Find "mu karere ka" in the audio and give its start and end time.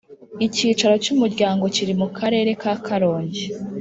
2.01-2.73